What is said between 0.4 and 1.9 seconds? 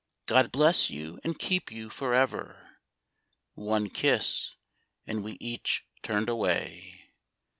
bless you and keep